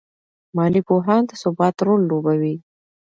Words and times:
مالي 0.55 0.81
پوهان 0.87 1.21
د 1.29 1.31
ثبات 1.43 1.75
رول 1.87 2.01
لوبوي. 2.09 2.55